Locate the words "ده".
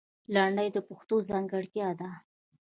1.99-2.09